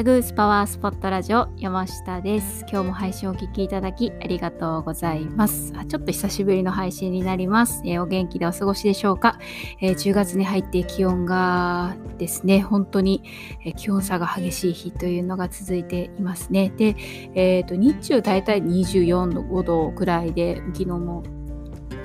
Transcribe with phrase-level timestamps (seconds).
[0.00, 2.64] タグースパワースポットラジオ山下です。
[2.70, 5.72] 今日も配信をお聞きいただきありがとうございます。
[5.72, 7.82] ちょっと久しぶりの配信になります。
[7.84, 9.38] えー、お元気でお過ごしでしょうか、
[9.82, 13.24] えー、10月に入って気温がですね、本当に
[13.76, 16.72] 気温差が激しい日というのが続いていますね。
[16.78, 16.96] で、
[17.34, 21.24] えーと、日中大体24度、5度くらいで昨日も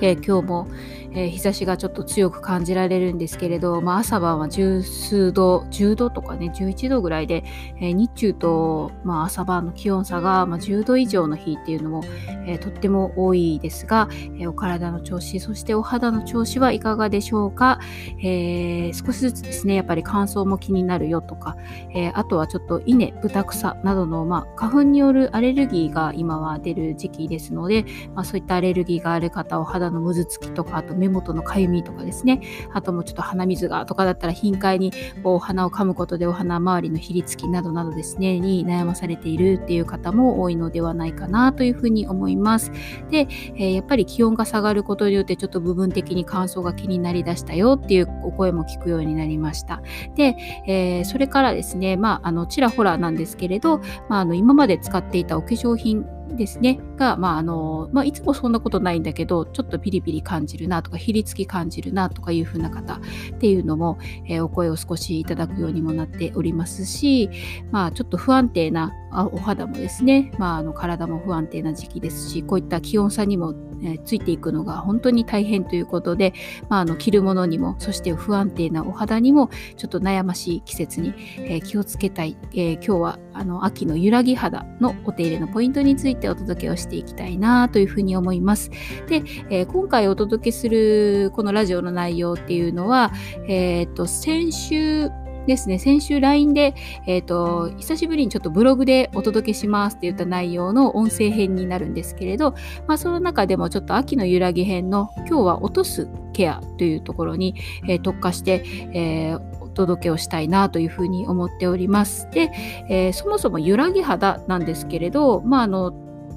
[0.00, 0.68] えー、今日も、
[1.12, 7.44] えー、日差しがちょっと強く感じられるんですけれど、まあ、朝晩は十数度10度とかね11度ぐらいで、
[7.80, 12.04] えー、日中と、まあ、朝晩の気温差が、まあ、10度以上の日っていうのも、
[12.46, 17.80] えとっても多いですが、えお体の調子そしてお肌の調子はいかがでしょうか、
[18.22, 21.56] え少しずつですねやっぱり乾燥も気になるよとか、
[21.94, 27.84] えあとはちょっと稲豚草などの、まあ、花粉によるアレルギーが今は出る時期ですので、
[28.14, 32.40] まあ、そういったアレルギーがある方お肌肌のむずつきとか、あと目元のかゆみとかですね、
[32.72, 42.72] あともうちょっと鼻水がとかだったら頻回にこう鼻を噛むことでお鼻周りのひりつきなどなどですね、に悩まされているっていう方も多いのではないかなというふうに思います。
[43.10, 49.82] で、えー、やっぱり気温が下がることによってちょっと部分的に乾燥が気になりだしたよっていうお声も聞くようになりました。
[50.14, 62.98] で、えー、それからですね、まあ、あの、ちらほらなんですけれど、まあ、あの、今まで使っていたお化粧品ですね、が、まああのまあ、いつもそんなことないんだけど、ちょっとピリピリ感じるなとか、ひりつき感じるなとかいう風な方っ
[63.38, 67.30] ていうのも、えー、お声を少しいただくようにもなっておりますし、
[67.70, 68.92] まあ、ちょっと不安定な
[69.24, 76.32] お肌もですね、まあ、あの体も不安定な時期ですし、こういった気温差にも、え、ついていくのが本当に大変ということで、
[76.68, 88.70] まあ、あの着るものにも、そして不安定なお肌にも、ちょっと悩ましい季節に、え、気をつけたい、え今日はあの秋の揺らぎ肌のお手入れのポイントについてお届けをしていきたいなというふうに思います。
[89.08, 93.12] で、えー、今回お届けするこのラジオの内容っていうのは、
[93.48, 95.10] えっ、と、先週
[95.46, 96.74] ですね、先週 LINE で、
[97.06, 102.54] えっ、ー、と、久しぶりにちょっとブログでお届けしますって言った内容の音声編になるんですけれど、
[102.86, 107.54] まあ、その中でもちょっと秋の揺らぎ編の今日は落とすケアというところに、
[107.88, 112.28] えー、特化して、えー届けをしたいなというふうに思っております。
[112.30, 112.50] で、
[112.88, 115.92] えー、そもそも揺らぎ肌なんですけれど、まあ、あの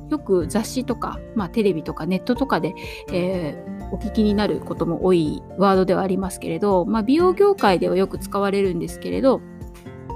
[0.09, 2.73] よく雑誌とか、まあ、テレビとかネットとかで、
[3.11, 9.41] えー、お聞きになることも多いワードではありますけれど、まあ、美容業界ではよく使われるんですけれど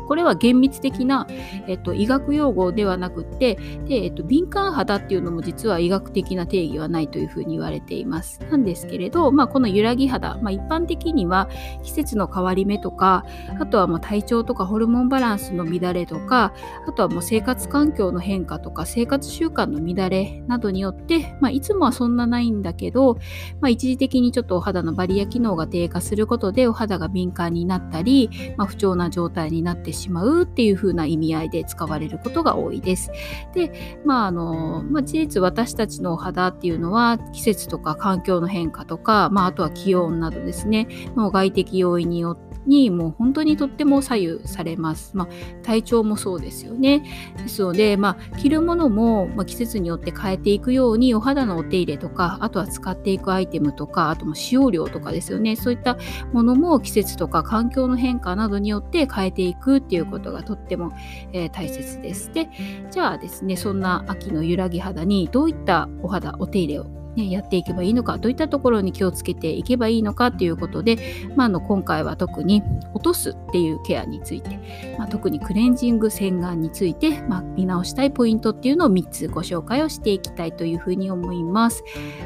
[0.07, 1.27] これは厳密的な、
[1.67, 3.55] えっと、医学用語ではなくて
[3.85, 8.39] で、えっと、敏感肌っていうのも実は医学的な定義はないというふうに言われています。
[8.49, 11.49] なんですけれど、まあ、この揺らぎ肌、まあ、一般的には
[11.83, 13.25] 季節の変わり目とか
[13.59, 16.53] あとはもう体調とかホルモンバランスの乱れとか
[16.87, 23.15] あとはもう生活環境の変化とか生活習慣の乱れなどによって、まあ、いつもはそんなないんだけど、
[23.61, 33.11] まあ、一時的にちょっとお肌のバリア機能が低下することでお肌が敏感になったり、まあ、不調な状態になってしまうっていう風な意味合いで使われることが多いです。
[33.53, 45.15] で、まああの、まあ、事実私たちのお肌っていうのは季節とか環境の変化とか、まあ、あとは気温などですね、の外的要因によってにもう本当にとっても左右されます。
[45.15, 45.27] まあ、
[45.63, 47.03] 体調もそうですよね。
[47.37, 55.97] ですので、まあ、着るものも、まあ、季節によって変えていくようにお肌のお手入れとかあとは使っていくアイテムとかあとも使用量とかですよねそういった
[56.31, 60.93] ものも季節とか環境の変化などによって変えていくっていうことがとっても、
[61.33, 62.31] えー、大切です。
[62.33, 62.49] で
[62.91, 70.97] じゃあですねそんな秋の揺らぎ肌にどういったお肌お手入れをね、やっていけばいいのかどういったところに気をつけていけばいいのかということで、
[71.35, 72.63] まあ、あの今回は特に
[72.93, 74.59] 落とすっていうケアについて、
[74.97, 81.83] まあ、特にクレンジング洗顔について、まあ、見直したいポイントっていうのを3つご紹介をしていきたいというふうに思います。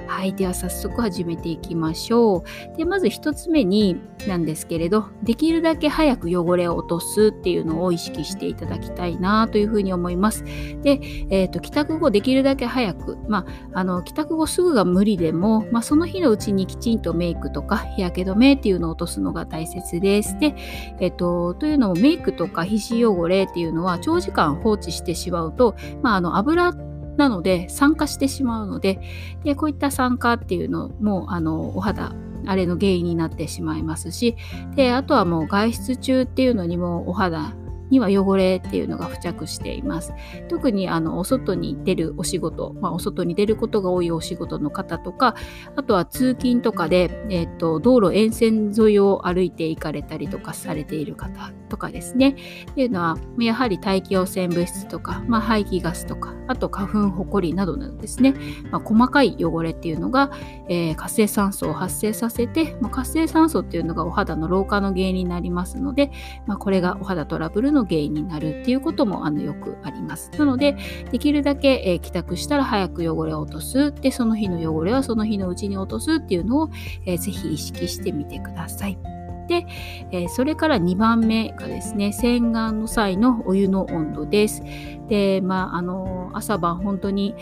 [0.08, 2.44] はい、では早速始めていきましょ
[2.74, 2.78] う。
[2.78, 10.44] でまず1つ目になんですけれどできるだけ早く汚れを落とすっていうのを意識していただきたいなというふうに思います。
[10.82, 11.00] で、
[11.30, 20.38] えーと、帰宅後できるだけ早く、まあ、あの帰宅後すぐが無理でも、まあ、その日のうちにきちんとメイクとか日焼け止めっていうのを落とすのが大切です。
[20.40, 20.56] で、
[21.00, 26.74] えっと、というのもメイクとか皮脂汚れっていうのは長時間放置してしまうと、まあ、あの油
[27.18, 29.00] なので酸化してしまうので
[29.44, 32.14] でこういった酸化っていうのもあのお肌
[32.46, 34.38] あれの原因になってしまいますし
[34.76, 37.54] であとはもう外出中っていうのにもお肌
[37.90, 40.14] には汚れっていうのが付着しています。
[40.50, 45.36] 特にあのお外に出るお仕事、まあ、お外に出ることが多いお仕事の方とか、
[45.76, 52.36] あとは通勤とかで、えーと、道路沿線沿いを歩いて行かれたりとかされている方とかですね。
[52.72, 58.34] っていうのは、やはり大気汚染物質とか、まあ、排気ガスとか、あと花粉、ほこりなどなどですね、
[58.72, 60.32] まあ、細かい汚れっていうのが、
[60.70, 66.12] えー、活性酸素を発生させて、まあ、活性酸素っていうのがお肌の老化の原因になりますので、
[66.46, 70.32] まあ、これがお肌トラブルのの原因になるっていうこともあのよくあります。
[70.38, 70.76] なので、
[71.12, 73.94] できるだけ、えー、帰宅したら早く汚れを落とす。
[73.94, 76.70] で、その日の汚れはその日のうちに落とすっていうのを、
[77.06, 78.98] えー、ぜひ意識してみてください。
[79.48, 79.66] で、
[80.12, 84.62] えー、それから2番目がですね、洗顔の際のお湯の温度です。
[85.08, 87.36] で、まあ、あの朝晩本当に、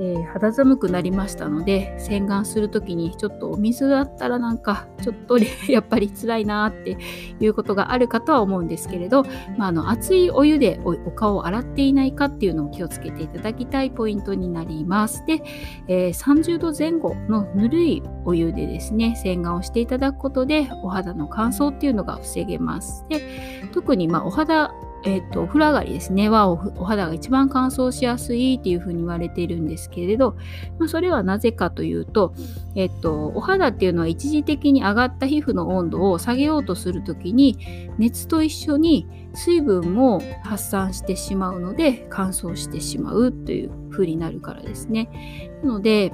[0.00, 6.96] えー、肌寒くなりましたので洗顔する時にちょっとお水だったらなんかちょっとやっぱり辛いなって
[7.40, 9.24] いうことがあるかとは思うんですけれど、
[9.56, 15.24] まあ、あの熱いお湯でお顔を洗っていないかっていうのを気をつけていただきたいポイントになります。
[15.26, 15.42] で、
[15.88, 23.04] えー、30度前後のぬるいお湯でですね洗顔をしていただくことでお肌の乾燥っていうのが防げます。
[23.08, 23.20] で
[23.72, 24.72] 特にまあお肌
[25.04, 30.36] えっ、ー、と、お風呂上がりですね、はお肌が一番乾燥しやすいっていうふうに言われているんですけれど、
[30.78, 32.34] まあ、それはなぜかというと、
[32.74, 37.58] えっ、ー、と、お肌っていうのは一時的に上がった皮膚の温度を下げようとするときに、
[37.98, 45.50] 熱と一緒に水分も発散してしまうので、乾燥してしまうというふうになるからですね。
[45.62, 46.12] なので、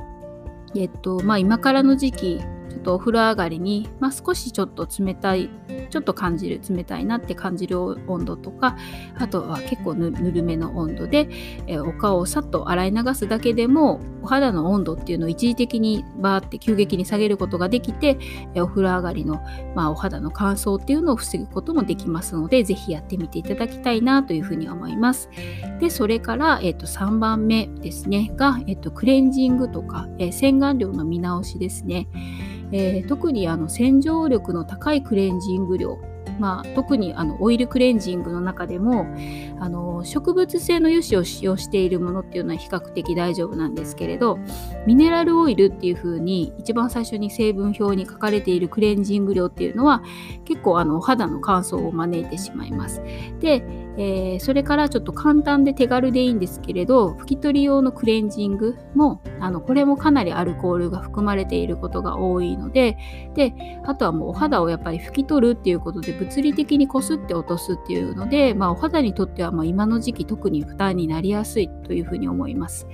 [0.75, 5.49] えっと、まあ今からの時期、ちょっとお風呂上がりに、まあ、少しちょっと冷たい
[5.88, 8.76] ちょっと感じる冷たいなって感じる温度とか
[9.17, 11.29] あとは結構ぬるめの温度で、
[11.67, 18.19] えお顔をさっと洗い流すだけでもお肌の温度っていうのを一時的にバーって急激に下げることができて、
[18.55, 19.40] えお風呂上がりの、
[19.75, 25.31] まあ、お肌の乾燥っていうのを防ぐこともできますので是非やってみていただきたいなというふうに思います。
[25.81, 32.08] でそれから、えー、と3番目ですねが、えー、とクレンジングとか、え洗顔料の見直しですね。
[32.72, 35.98] えー、特にあの洗浄力の高いクレンジング量
[36.38, 39.06] まあ、特にあのオイルクレンジングの中でも
[39.58, 44.38] あの植物性の油脂を使用しているものっていうのは比較的大丈夫なんですけれど
[44.86, 50.02] ミネラルオイルっていう風に一番最初に成分表に書かれているクレンジング量っていうのは
[50.44, 53.02] 結構あのお肌の乾燥を招いてしまいます。
[53.40, 62.96] で、えー、それからちょっと簡単で手軽でいいんですけれど拭き取り用のクレンジングもあのこれもかなりアルコールが含まれていることが多いので
[63.34, 72.86] であとはもうお肌をやっぱり拭き取るっていうことで物理的にこすって落とすっていうので、まあ、お肌にとってはま今の時期特に負担になりやすいというふうに思います。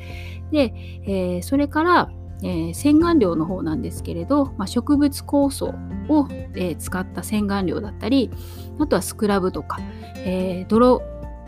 [0.50, 0.72] で、
[1.06, 2.10] えー、それから、
[2.42, 5.74] えー、洗顔料の方なんですけれど、まあ、植物酵素
[6.08, 8.30] を、えー、使った洗顔料だったり
[8.78, 9.78] あとはスクラブとか、
[10.16, 11.02] え泥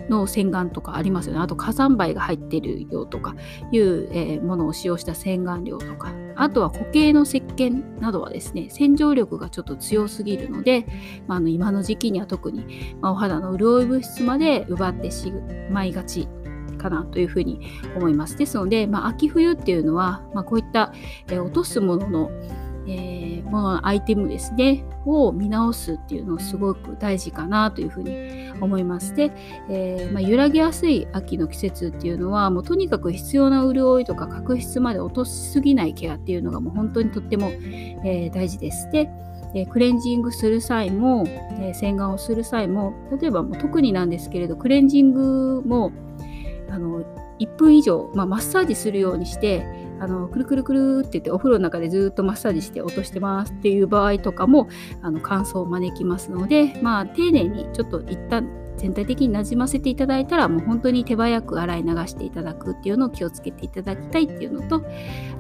[0.09, 1.41] の洗顔とかありますよね。
[1.41, 3.35] あと火山灰が入ってるよとか
[3.73, 10.87] いう、え、ものを使用した洗顔料とか、あとは固形の石鹸などはですね、洗浄力がちょっと強すぎるので、
[11.27, 15.33] まあ、あの今の時期には特に、ま、お肌の潤い物質まで奪ってし
[15.71, 16.29] まいがち
[16.77, 17.61] かなというふうに
[17.97, 18.37] 思います。
[18.37, 20.93] ですので、まあ、秋冬っていうのは、まあ、こういった、
[21.29, 22.31] え、落とすものの
[22.89, 29.15] えー、ものアイテムですねを見直すっていうのすごく大事かなというふうに思います。
[29.15, 29.33] で、
[29.69, 38.91] えー、まあ、揺らぎやすい秋の季節っていうのはもうとにかく必要な潤いとか角質まで落としすぎないケアっていうのがもう本当にとっても、えー、大事です。
[38.91, 39.11] で
[39.55, 41.25] えクレンジングする際も、
[41.61, 45.93] え洗顔をする際も例えばもう特になんですけれどクレンジングも
[47.57, 49.67] 1分以上、まあ、マッサージするようにして
[49.99, 54.69] あのくるくるくるって言ってお風呂の中でずっとマッサージして落としてますっていう場合とかも
[55.03, 64.87] あの乾燥を招きますので、まあ、丁寧にちょっと一旦全体的になじませていただいたらもう本当に手早く洗い流していただくっていうのを気をつけていただきたいっていうのと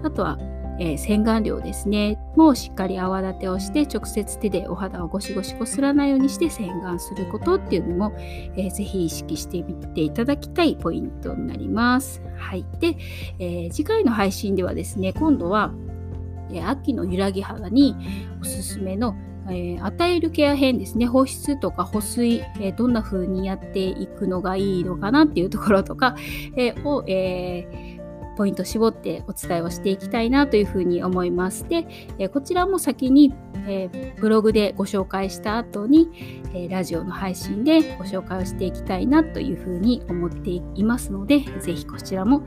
[0.02, 0.38] あとは
[0.78, 2.18] えー、洗顔料ですね。
[2.36, 12.22] もうしっかり泡立てをして直接手でお肌をゴシゴシこすらないようにして洗顔することっていうのも、えー、ぜひ意識してみていただきたいポイントになります。
[12.36, 12.96] はい、で、
[13.38, 15.72] えー、次回の配信ではですね今度は、
[16.64, 17.96] 秋の揺らぎ肌に
[18.40, 19.16] おすすめの
[19.48, 21.06] えー、与えるケア編ですね。
[21.06, 26.16] 保湿とか保水、えー、どんな風にやっていくのがいいのかなっていうところとか、
[26.56, 27.68] えー、を、え
[28.36, 31.66] ポイント絞ってお伝えをしていきたいなというふうに思います。
[31.68, 31.86] で、
[32.28, 33.34] こちらも先に、
[34.20, 42.42] ブログでご紹介した後に、ラジオの配信でご紹介をしていきたいなというふうに思っていますので、ぜひこちらも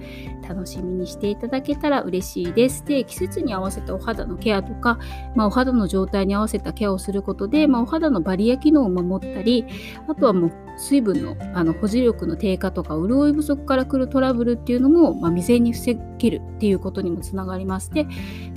[0.47, 2.85] 楽しみにしていただけたら嬉しいです。
[2.85, 4.99] で、季節に合わせたお肌のケアとか、
[5.35, 9.65] まあ、お肌の状態に合わせたケアをすることで、まあ、お肌のバリア機能を守ったり、
[10.07, 17.91] あとはもう水分のあの保持力の低下とか潤い不足から来るトラブルっていうのも、まあ、未然に防げるっていうことにもつながります。
[17.91, 18.07] で、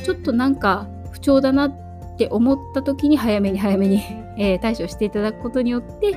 [0.02, 4.00] ちょっとなんか不調だなって思った時に早めに早めに、
[4.38, 6.16] えー、対処していただくことによって、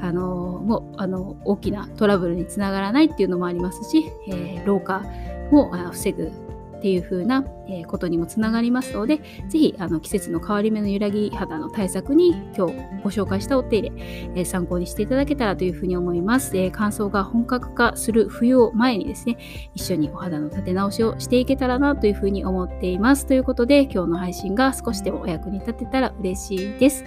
[0.00, 5.04] あのー、もうあの大きなトラブルにつながらないっていうのもありますし、えー、老化
[5.50, 6.30] も防ぐ
[6.76, 9.18] っていう風な、えことにもつながりますので、
[9.48, 19.38] ぜひあの季節の変わり目の揺らぎ肌の対策に今日ご紹介したお手入れ、え参考にしていただけたらというふうに思います、え乾燥が本格化する冬を前にですね、
[19.74, 23.26] 一緒にお肌の立て直しをしていけたらなというふうに思っています。
[23.26, 27.04] ということで、今日の配信が少しでもお役に立てたら嬉しいです。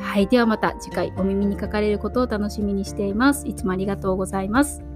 [0.00, 0.26] はい。
[0.28, 3.46] ではまた次回お耳にかかれることを楽しみにしています。
[3.46, 4.87] いつもありがとうございます。